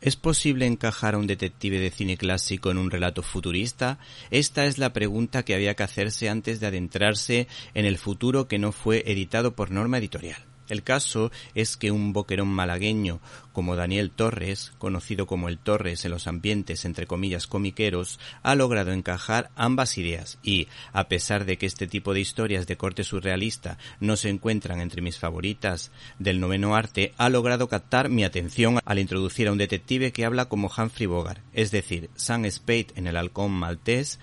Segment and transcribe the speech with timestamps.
[0.00, 3.98] ¿Es posible encajar a un detective de cine clásico en un relato futurista?
[4.30, 8.58] Esta es la pregunta que había que hacerse antes de adentrarse en el futuro que
[8.58, 10.49] no fue editado por norma editorial.
[10.70, 13.20] El caso es que un boquerón malagueño
[13.52, 18.92] como Daniel Torres, conocido como el Torres en los ambientes entre comillas comiqueros, ha logrado
[18.92, 20.38] encajar ambas ideas.
[20.42, 24.80] Y, a pesar de que este tipo de historias de corte surrealista no se encuentran
[24.80, 29.58] entre mis favoritas del noveno arte, ha logrado captar mi atención al introducir a un
[29.58, 34.18] detective que habla como Humphrey Bogart, es decir, Sam Spade en El halcón maltés,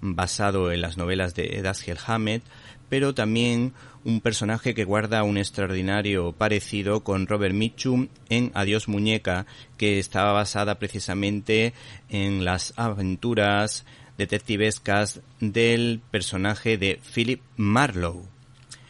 [0.00, 2.42] basado en las novelas de Dashiell Hammett,
[2.88, 3.72] pero también
[4.04, 10.32] un personaje que guarda un extraordinario parecido con Robert Mitchum en Adiós Muñeca, que estaba
[10.32, 11.74] basada precisamente
[12.08, 13.84] en las aventuras
[14.16, 18.24] detectivescas del personaje de Philip Marlowe.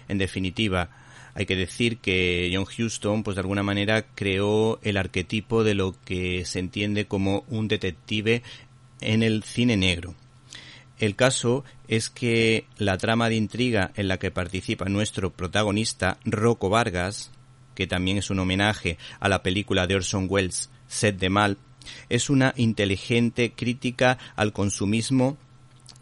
[0.08, 0.90] En definitiva,
[1.34, 5.94] hay que decir que John Huston, pues de alguna manera creó el arquetipo de lo
[6.04, 8.42] que se entiende como un detective
[9.00, 10.14] en el cine negro.
[10.98, 16.68] El caso es que la trama de intriga en la que participa nuestro protagonista, Rocco
[16.68, 17.30] Vargas,
[17.74, 21.56] que también es un homenaje a la película de Orson Welles, Set de Mal,
[22.08, 25.36] es una inteligente crítica al consumismo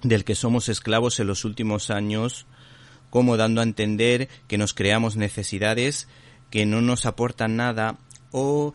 [0.02, 2.46] del que somos esclavos en los últimos años,
[3.10, 6.08] como dando a entender que nos creamos necesidades
[6.50, 7.98] que no nos aportan nada
[8.30, 8.72] o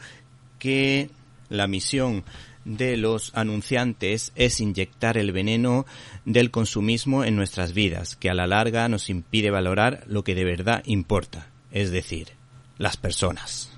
[0.59, 1.09] que
[1.51, 2.23] la misión
[2.65, 5.85] de los anunciantes es inyectar el veneno
[6.25, 10.45] del consumismo en nuestras vidas, que a la larga nos impide valorar lo que de
[10.45, 12.29] verdad importa, es decir,
[12.77, 13.71] las personas.